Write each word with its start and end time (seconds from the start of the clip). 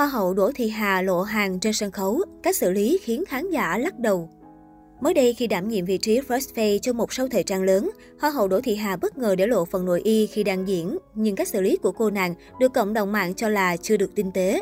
Hoa 0.00 0.08
hậu 0.08 0.34
Đỗ 0.34 0.50
Thị 0.54 0.68
Hà 0.68 1.02
lộ 1.02 1.22
hàng 1.22 1.60
trên 1.60 1.72
sân 1.72 1.90
khấu, 1.90 2.22
cách 2.42 2.56
xử 2.56 2.70
lý 2.70 2.98
khiến 3.02 3.24
khán 3.28 3.50
giả 3.50 3.78
lắc 3.78 3.98
đầu. 3.98 4.30
Mới 5.00 5.14
đây 5.14 5.34
khi 5.34 5.46
đảm 5.46 5.68
nhiệm 5.68 5.84
vị 5.84 5.98
trí 5.98 6.20
First 6.20 6.54
Face 6.54 6.78
cho 6.78 6.92
một 6.92 7.10
show 7.10 7.28
thời 7.28 7.42
trang 7.42 7.62
lớn, 7.62 7.90
Hoa 8.20 8.30
hậu 8.30 8.48
Đỗ 8.48 8.60
Thị 8.60 8.76
Hà 8.76 8.96
bất 8.96 9.18
ngờ 9.18 9.34
để 9.34 9.46
lộ 9.46 9.64
phần 9.64 9.84
nội 9.84 10.00
y 10.04 10.26
khi 10.26 10.42
đang 10.42 10.68
diễn, 10.68 10.98
nhưng 11.14 11.36
cách 11.36 11.48
xử 11.48 11.60
lý 11.60 11.76
của 11.76 11.92
cô 11.92 12.10
nàng 12.10 12.34
được 12.60 12.72
cộng 12.74 12.92
đồng 12.92 13.12
mạng 13.12 13.34
cho 13.34 13.48
là 13.48 13.76
chưa 13.76 13.96
được 13.96 14.14
tinh 14.14 14.32
tế. 14.32 14.60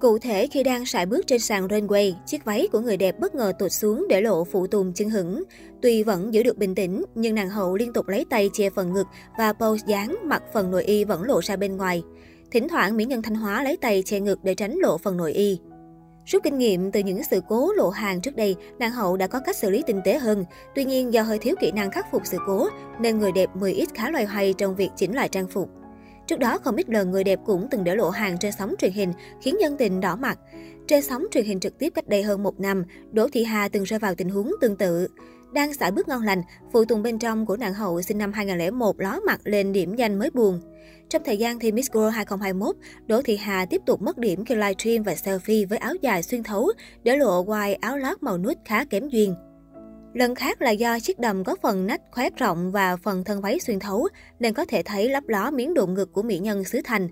Cụ 0.00 0.18
thể, 0.18 0.46
khi 0.46 0.62
đang 0.62 0.86
sải 0.86 1.06
bước 1.06 1.26
trên 1.26 1.38
sàn 1.38 1.66
runway, 1.66 2.12
chiếc 2.26 2.44
váy 2.44 2.68
của 2.72 2.80
người 2.80 2.96
đẹp 2.96 3.20
bất 3.20 3.34
ngờ 3.34 3.52
tụt 3.58 3.72
xuống 3.72 4.06
để 4.08 4.20
lộ 4.20 4.44
phụ 4.44 4.66
tùng 4.66 4.92
chân 4.92 5.10
hững. 5.10 5.42
Tuy 5.82 6.02
vẫn 6.02 6.34
giữ 6.34 6.42
được 6.42 6.58
bình 6.58 6.74
tĩnh, 6.74 7.04
nhưng 7.14 7.34
nàng 7.34 7.50
hậu 7.50 7.76
liên 7.76 7.92
tục 7.92 8.08
lấy 8.08 8.24
tay 8.30 8.50
che 8.52 8.70
phần 8.70 8.92
ngực 8.92 9.06
và 9.38 9.52
pose 9.52 9.84
dáng 9.86 10.16
mặc 10.24 10.42
phần 10.52 10.70
nội 10.70 10.84
y 10.84 11.04
vẫn 11.04 11.22
lộ 11.22 11.40
ra 11.42 11.56
bên 11.56 11.76
ngoài. 11.76 12.02
Thỉnh 12.52 12.68
thoảng, 12.68 12.96
mỹ 12.96 13.04
nhân 13.04 13.22
Thanh 13.22 13.34
Hóa 13.34 13.62
lấy 13.62 13.76
tay 13.76 14.02
che 14.06 14.20
ngực 14.20 14.44
để 14.44 14.54
tránh 14.54 14.78
lộ 14.78 14.98
phần 14.98 15.16
nội 15.16 15.32
y. 15.32 15.60
Rút 16.24 16.42
kinh 16.42 16.58
nghiệm 16.58 16.92
từ 16.92 17.00
những 17.00 17.22
sự 17.30 17.40
cố 17.48 17.72
lộ 17.72 17.90
hàng 17.90 18.20
trước 18.20 18.36
đây, 18.36 18.56
nàng 18.78 18.90
hậu 18.90 19.16
đã 19.16 19.26
có 19.26 19.40
cách 19.40 19.56
xử 19.56 19.70
lý 19.70 19.82
tinh 19.86 20.00
tế 20.04 20.18
hơn. 20.18 20.44
Tuy 20.74 20.84
nhiên, 20.84 21.12
do 21.12 21.22
hơi 21.22 21.38
thiếu 21.38 21.54
kỹ 21.60 21.72
năng 21.72 21.90
khắc 21.90 22.06
phục 22.10 22.22
sự 22.24 22.38
cố, 22.46 22.68
nên 23.00 23.18
người 23.18 23.32
đẹp 23.32 23.50
10X 23.54 23.86
khá 23.94 24.10
loay 24.10 24.24
hoay 24.24 24.54
trong 24.58 24.76
việc 24.76 24.90
chỉnh 24.96 25.14
lại 25.14 25.28
trang 25.28 25.46
phục. 25.46 25.70
Trước 26.32 26.38
đó, 26.38 26.58
không 26.58 26.76
ít 26.76 26.90
lần 26.90 27.10
người 27.10 27.24
đẹp 27.24 27.38
cũng 27.46 27.68
từng 27.70 27.84
để 27.84 27.96
lộ 27.96 28.10
hàng 28.10 28.38
trên 28.38 28.52
sóng 28.52 28.74
truyền 28.78 28.92
hình, 28.92 29.12
khiến 29.42 29.56
nhân 29.60 29.76
tình 29.78 30.00
đỏ 30.00 30.16
mặt. 30.16 30.38
Trên 30.88 31.02
sóng 31.02 31.24
truyền 31.30 31.44
hình 31.44 31.60
trực 31.60 31.78
tiếp 31.78 31.92
cách 31.94 32.08
đây 32.08 32.22
hơn 32.22 32.42
một 32.42 32.60
năm, 32.60 32.84
Đỗ 33.12 33.28
Thị 33.28 33.44
Hà 33.44 33.68
từng 33.68 33.82
rơi 33.82 33.98
vào 33.98 34.14
tình 34.14 34.28
huống 34.28 34.52
tương 34.60 34.76
tự. 34.76 35.08
Đang 35.52 35.74
xả 35.74 35.90
bước 35.90 36.08
ngon 36.08 36.22
lành, 36.22 36.42
phụ 36.72 36.84
tùng 36.84 37.02
bên 37.02 37.18
trong 37.18 37.46
của 37.46 37.56
nàng 37.56 37.74
hậu 37.74 38.02
sinh 38.02 38.18
năm 38.18 38.32
2001 38.32 39.00
ló 39.00 39.20
mặt 39.26 39.40
lên 39.44 39.72
điểm 39.72 39.96
danh 39.96 40.18
mới 40.18 40.30
buồn. 40.30 40.60
Trong 41.08 41.22
thời 41.24 41.36
gian 41.36 41.58
thi 41.58 41.72
Miss 41.72 41.90
World 41.90 42.10
2021, 42.10 42.76
Đỗ 43.06 43.22
Thị 43.22 43.36
Hà 43.36 43.66
tiếp 43.66 43.82
tục 43.86 44.02
mất 44.02 44.18
điểm 44.18 44.44
khi 44.44 44.54
livestream 44.54 45.02
và 45.02 45.14
selfie 45.14 45.68
với 45.68 45.78
áo 45.78 45.94
dài 46.02 46.22
xuyên 46.22 46.42
thấu, 46.42 46.72
để 47.02 47.16
lộ 47.16 47.44
ngoài 47.44 47.74
áo 47.74 47.98
lót 47.98 48.22
màu 48.22 48.38
nút 48.38 48.56
khá 48.64 48.84
kém 48.84 49.08
duyên. 49.08 49.34
Lần 50.14 50.34
khác 50.34 50.62
là 50.62 50.70
do 50.70 50.98
chiếc 51.00 51.18
đầm 51.18 51.44
có 51.44 51.56
phần 51.62 51.86
nách 51.86 52.00
khoét 52.10 52.36
rộng 52.36 52.72
và 52.72 52.96
phần 52.96 53.24
thân 53.24 53.40
váy 53.40 53.60
xuyên 53.60 53.78
thấu, 53.78 54.08
nên 54.38 54.54
có 54.54 54.64
thể 54.64 54.82
thấy 54.82 55.08
lấp 55.08 55.28
ló 55.28 55.50
miếng 55.50 55.74
đụng 55.74 55.94
ngực 55.94 56.12
của 56.12 56.22
mỹ 56.22 56.38
nhân 56.38 56.64
xứ 56.64 56.80
Thành. 56.84 57.08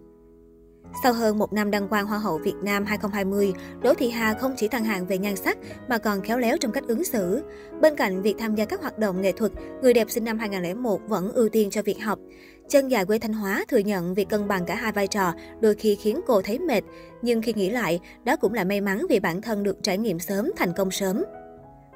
Sau 1.02 1.12
hơn 1.12 1.38
một 1.38 1.52
năm 1.52 1.70
đăng 1.70 1.88
quang 1.88 2.06
Hoa 2.06 2.18
hậu 2.18 2.38
Việt 2.38 2.54
Nam 2.62 2.84
2020, 2.84 3.52
Đỗ 3.82 3.94
Thị 3.94 4.10
Hà 4.10 4.34
không 4.34 4.54
chỉ 4.56 4.68
thăng 4.68 4.84
hạng 4.84 5.06
về 5.06 5.18
nhan 5.18 5.36
sắc 5.36 5.58
mà 5.88 5.98
còn 5.98 6.20
khéo 6.20 6.38
léo 6.38 6.56
trong 6.56 6.72
cách 6.72 6.84
ứng 6.88 7.04
xử. 7.04 7.42
Bên 7.80 7.96
cạnh 7.96 8.22
việc 8.22 8.34
tham 8.38 8.54
gia 8.54 8.64
các 8.64 8.80
hoạt 8.80 8.98
động 8.98 9.20
nghệ 9.20 9.32
thuật, 9.32 9.52
người 9.82 9.94
đẹp 9.94 10.10
sinh 10.10 10.24
năm 10.24 10.38
2001 10.38 11.00
vẫn 11.08 11.32
ưu 11.32 11.48
tiên 11.48 11.70
cho 11.70 11.82
việc 11.82 12.00
học. 12.00 12.18
Chân 12.68 12.88
dài 12.88 13.04
quê 13.04 13.18
Thanh 13.18 13.32
Hóa 13.32 13.64
thừa 13.68 13.78
nhận 13.78 14.14
việc 14.14 14.28
cân 14.28 14.48
bằng 14.48 14.64
cả 14.66 14.74
hai 14.74 14.92
vai 14.92 15.06
trò 15.06 15.32
đôi 15.60 15.74
khi 15.74 15.94
khiến 15.94 16.20
cô 16.26 16.42
thấy 16.42 16.58
mệt, 16.58 16.84
nhưng 17.22 17.42
khi 17.42 17.52
nghĩ 17.52 17.70
lại, 17.70 18.00
đó 18.24 18.36
cũng 18.36 18.54
là 18.54 18.64
may 18.64 18.80
mắn 18.80 19.06
vì 19.08 19.20
bản 19.20 19.42
thân 19.42 19.62
được 19.62 19.76
trải 19.82 19.98
nghiệm 19.98 20.18
sớm, 20.18 20.50
thành 20.56 20.72
công 20.76 20.90
sớm. 20.90 21.22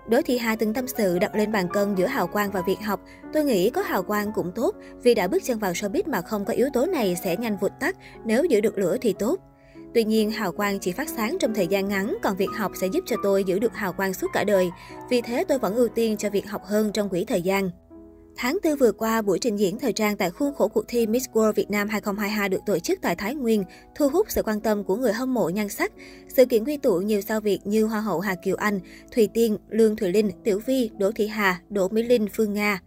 Đỗ 0.08 0.20
Thị 0.24 0.38
Hà 0.38 0.56
từng 0.56 0.74
tâm 0.74 0.86
sự 0.88 1.18
đặt 1.18 1.34
lên 1.34 1.52
bàn 1.52 1.68
cân 1.72 1.94
giữa 1.94 2.06
hào 2.06 2.26
quang 2.26 2.50
và 2.50 2.62
việc 2.66 2.80
học. 2.84 3.00
Tôi 3.32 3.44
nghĩ 3.44 3.70
có 3.70 3.82
hào 3.82 4.02
quang 4.02 4.32
cũng 4.32 4.52
tốt, 4.54 4.74
vì 5.02 5.14
đã 5.14 5.28
bước 5.28 5.42
chân 5.44 5.58
vào 5.58 5.72
showbiz 5.72 6.02
mà 6.06 6.20
không 6.20 6.44
có 6.44 6.52
yếu 6.52 6.68
tố 6.72 6.86
này 6.86 7.16
sẽ 7.24 7.36
nhanh 7.36 7.56
vụt 7.56 7.72
tắt, 7.80 7.96
nếu 8.24 8.44
giữ 8.44 8.60
được 8.60 8.78
lửa 8.78 8.96
thì 9.00 9.14
tốt. 9.18 9.38
Tuy 9.94 10.04
nhiên, 10.04 10.30
hào 10.30 10.52
quang 10.52 10.78
chỉ 10.78 10.92
phát 10.92 11.08
sáng 11.08 11.36
trong 11.40 11.54
thời 11.54 11.66
gian 11.66 11.88
ngắn, 11.88 12.16
còn 12.22 12.36
việc 12.36 12.50
học 12.56 12.72
sẽ 12.80 12.86
giúp 12.86 13.04
cho 13.06 13.16
tôi 13.22 13.44
giữ 13.44 13.58
được 13.58 13.74
hào 13.74 13.92
quang 13.92 14.14
suốt 14.14 14.28
cả 14.32 14.44
đời. 14.44 14.70
Vì 15.10 15.20
thế 15.20 15.44
tôi 15.48 15.58
vẫn 15.58 15.74
ưu 15.74 15.88
tiên 15.88 16.16
cho 16.16 16.30
việc 16.30 16.50
học 16.50 16.62
hơn 16.64 16.92
trong 16.92 17.08
quỹ 17.08 17.24
thời 17.24 17.42
gian. 17.42 17.70
Tháng 18.36 18.58
4 18.64 18.76
vừa 18.76 18.92
qua, 18.92 19.22
buổi 19.22 19.38
trình 19.38 19.56
diễn 19.56 19.78
thời 19.78 19.92
trang 19.92 20.16
tại 20.16 20.30
khuôn 20.30 20.54
khổ 20.54 20.68
cuộc 20.68 20.84
thi 20.88 21.06
Miss 21.06 21.28
World 21.32 21.52
Việt 21.52 21.70
Nam 21.70 21.88
2022 21.88 22.48
được 22.48 22.60
tổ 22.66 22.78
chức 22.78 22.98
tại 23.02 23.16
Thái 23.16 23.34
Nguyên, 23.34 23.64
thu 23.94 24.08
hút 24.08 24.26
sự 24.30 24.42
quan 24.42 24.60
tâm 24.60 24.84
của 24.84 24.96
người 24.96 25.12
hâm 25.12 25.34
mộ 25.34 25.48
nhan 25.48 25.68
sắc. 25.68 25.92
Sự 26.28 26.46
kiện 26.46 26.64
quy 26.64 26.76
tụ 26.76 27.00
nhiều 27.00 27.20
sao 27.20 27.40
Việt 27.40 27.58
như 27.64 27.84
Hoa 27.84 28.00
hậu 28.00 28.20
Hà 28.20 28.34
Kiều 28.34 28.56
Anh, 28.56 28.80
Thùy 29.14 29.28
Tiên, 29.34 29.56
Lương 29.68 29.96
Thùy 29.96 30.12
Linh, 30.12 30.30
Tiểu 30.44 30.60
Vi, 30.66 30.90
Đỗ 30.98 31.10
Thị 31.12 31.26
Hà, 31.26 31.60
Đỗ 31.70 31.88
Mỹ 31.88 32.02
Linh, 32.02 32.28
Phương 32.32 32.54
Nga. 32.54 32.80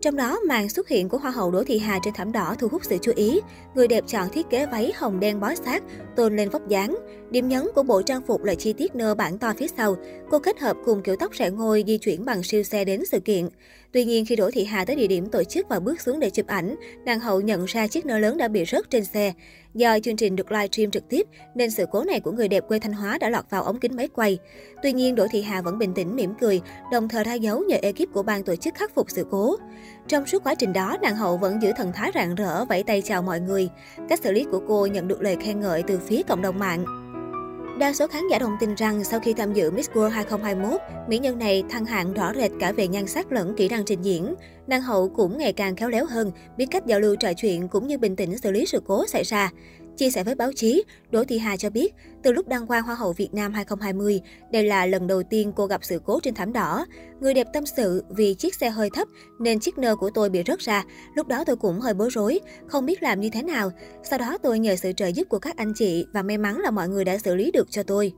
Trong 0.00 0.16
đó, 0.16 0.40
màn 0.48 0.68
xuất 0.68 0.88
hiện 0.88 1.08
của 1.08 1.18
Hoa 1.18 1.30
hậu 1.30 1.50
Đỗ 1.50 1.64
Thị 1.64 1.78
Hà 1.78 1.98
trên 2.02 2.14
thảm 2.14 2.32
đỏ 2.32 2.54
thu 2.58 2.68
hút 2.68 2.84
sự 2.84 2.98
chú 3.02 3.12
ý. 3.16 3.40
Người 3.74 3.88
đẹp 3.88 4.04
chọn 4.06 4.28
thiết 4.32 4.50
kế 4.50 4.66
váy 4.66 4.92
hồng 4.96 5.20
đen 5.20 5.40
bó 5.40 5.54
sát, 5.54 5.82
tôn 6.16 6.36
lên 6.36 6.50
vóc 6.50 6.68
dáng. 6.68 6.96
Điểm 7.30 7.48
nhấn 7.48 7.68
của 7.74 7.82
bộ 7.82 8.02
trang 8.02 8.22
phục 8.26 8.44
là 8.44 8.54
chi 8.54 8.72
tiết 8.72 8.94
nơ 8.94 9.14
bản 9.14 9.38
to 9.38 9.52
phía 9.56 9.66
sau. 9.76 9.96
Cô 10.30 10.38
kết 10.38 10.58
hợp 10.58 10.76
cùng 10.84 11.02
kiểu 11.02 11.16
tóc 11.16 11.32
rẽ 11.32 11.50
ngôi 11.50 11.84
di 11.86 11.98
chuyển 11.98 12.24
bằng 12.24 12.42
siêu 12.42 12.62
xe 12.62 12.84
đến 12.84 13.02
sự 13.10 13.20
kiện. 13.20 13.48
Tuy 13.92 14.04
nhiên, 14.04 14.26
khi 14.26 14.36
Đỗ 14.36 14.50
Thị 14.50 14.64
Hà 14.64 14.84
tới 14.84 14.96
địa 14.96 15.06
điểm 15.06 15.26
tổ 15.26 15.44
chức 15.44 15.68
và 15.68 15.80
bước 15.80 16.00
xuống 16.00 16.20
để 16.20 16.30
chụp 16.30 16.46
ảnh, 16.46 16.76
nàng 17.04 17.20
hậu 17.20 17.40
nhận 17.40 17.64
ra 17.64 17.86
chiếc 17.86 18.06
nơ 18.06 18.18
lớn 18.18 18.36
đã 18.36 18.48
bị 18.48 18.64
rớt 18.64 18.90
trên 18.90 19.04
xe. 19.04 19.32
Do 19.74 19.98
chương 20.00 20.16
trình 20.16 20.36
được 20.36 20.52
live 20.52 20.68
stream 20.72 20.90
trực 20.90 21.08
tiếp, 21.08 21.26
nên 21.54 21.70
sự 21.70 21.84
cố 21.90 22.04
này 22.04 22.20
của 22.20 22.32
người 22.32 22.48
đẹp 22.48 22.64
quê 22.68 22.78
Thanh 22.78 22.92
Hóa 22.92 23.18
đã 23.18 23.30
lọt 23.30 23.44
vào 23.50 23.62
ống 23.62 23.80
kính 23.80 23.96
máy 23.96 24.08
quay. 24.08 24.38
Tuy 24.82 24.92
nhiên, 24.92 25.14
Đỗ 25.14 25.26
Thị 25.30 25.42
Hà 25.42 25.62
vẫn 25.62 25.78
bình 25.78 25.94
tĩnh 25.94 26.16
mỉm 26.16 26.34
cười, 26.40 26.60
đồng 26.92 27.08
thời 27.08 27.24
ra 27.24 27.34
dấu 27.34 27.60
nhờ 27.60 27.76
ekip 27.82 28.12
của 28.12 28.22
ban 28.22 28.42
tổ 28.42 28.56
chức 28.56 28.74
khắc 28.74 28.94
phục 28.94 29.10
sự 29.10 29.26
cố. 29.30 29.56
Trong 30.08 30.26
suốt 30.26 30.44
quá 30.44 30.54
trình 30.54 30.72
đó, 30.72 30.96
nàng 31.02 31.16
hậu 31.16 31.36
vẫn 31.36 31.62
giữ 31.62 31.72
thần 31.76 31.92
thái 31.92 32.10
rạng 32.14 32.34
rỡ, 32.34 32.64
vẫy 32.64 32.82
tay 32.82 33.02
chào 33.02 33.22
mọi 33.22 33.40
người. 33.40 33.68
Cách 34.08 34.20
xử 34.22 34.32
lý 34.32 34.44
của 34.50 34.60
cô 34.68 34.86
nhận 34.86 35.08
được 35.08 35.22
lời 35.22 35.36
khen 35.40 35.60
ngợi 35.60 35.82
từ 35.82 35.98
phía 35.98 36.22
cộng 36.28 36.42
đồng 36.42 36.58
mạng. 36.58 36.84
Đa 37.80 37.92
số 37.92 38.06
khán 38.06 38.28
giả 38.28 38.38
đồng 38.38 38.56
tin 38.60 38.74
rằng 38.74 39.04
sau 39.04 39.20
khi 39.20 39.32
tham 39.32 39.52
dự 39.52 39.70
Miss 39.70 39.90
World 39.90 40.08
2021, 40.08 40.80
mỹ 41.08 41.18
nhân 41.18 41.38
này 41.38 41.64
thăng 41.70 41.84
hạng 41.84 42.14
rõ 42.14 42.32
rệt 42.34 42.50
cả 42.60 42.72
về 42.72 42.88
nhan 42.88 43.06
sắc 43.06 43.32
lẫn 43.32 43.54
kỹ 43.56 43.68
năng 43.68 43.84
trình 43.84 44.02
diễn. 44.02 44.34
Nàng 44.66 44.82
hậu 44.82 45.08
cũng 45.08 45.38
ngày 45.38 45.52
càng 45.52 45.76
khéo 45.76 45.88
léo 45.88 46.06
hơn, 46.06 46.32
biết 46.56 46.66
cách 46.70 46.86
giao 46.86 47.00
lưu 47.00 47.16
trò 47.16 47.32
chuyện 47.36 47.68
cũng 47.68 47.86
như 47.86 47.98
bình 47.98 48.16
tĩnh 48.16 48.38
xử 48.38 48.50
lý 48.50 48.66
sự 48.66 48.82
cố 48.86 49.06
xảy 49.06 49.22
ra. 49.22 49.50
Chia 50.00 50.10
sẻ 50.10 50.24
với 50.24 50.34
báo 50.34 50.52
chí, 50.52 50.84
Đỗ 51.10 51.24
Thị 51.24 51.38
Hà 51.38 51.56
cho 51.56 51.70
biết, 51.70 51.94
từ 52.22 52.32
lúc 52.32 52.48
đăng 52.48 52.66
quang 52.66 52.82
Hoa 52.82 52.94
hậu 52.94 53.12
Việt 53.12 53.34
Nam 53.34 53.52
2020, 53.52 54.20
đây 54.52 54.64
là 54.64 54.86
lần 54.86 55.06
đầu 55.06 55.22
tiên 55.22 55.52
cô 55.56 55.66
gặp 55.66 55.84
sự 55.84 56.00
cố 56.04 56.20
trên 56.22 56.34
thảm 56.34 56.52
đỏ. 56.52 56.86
Người 57.20 57.34
đẹp 57.34 57.46
tâm 57.52 57.64
sự 57.66 58.04
vì 58.10 58.34
chiếc 58.34 58.54
xe 58.54 58.70
hơi 58.70 58.90
thấp 58.94 59.08
nên 59.40 59.60
chiếc 59.60 59.78
nơ 59.78 59.96
của 59.96 60.10
tôi 60.10 60.30
bị 60.30 60.42
rớt 60.46 60.58
ra. 60.58 60.84
Lúc 61.14 61.28
đó 61.28 61.44
tôi 61.44 61.56
cũng 61.56 61.80
hơi 61.80 61.94
bối 61.94 62.08
rối, 62.12 62.40
không 62.66 62.86
biết 62.86 63.02
làm 63.02 63.20
như 63.20 63.30
thế 63.30 63.42
nào. 63.42 63.70
Sau 64.02 64.18
đó 64.18 64.38
tôi 64.42 64.58
nhờ 64.58 64.76
sự 64.76 64.92
trợ 64.92 65.06
giúp 65.06 65.28
của 65.28 65.38
các 65.38 65.56
anh 65.56 65.72
chị 65.74 66.06
và 66.12 66.22
may 66.22 66.38
mắn 66.38 66.58
là 66.58 66.70
mọi 66.70 66.88
người 66.88 67.04
đã 67.04 67.18
xử 67.18 67.34
lý 67.34 67.50
được 67.50 67.70
cho 67.70 67.82
tôi. 67.82 68.12